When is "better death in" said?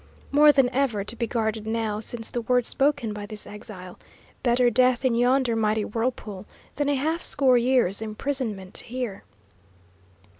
4.41-5.13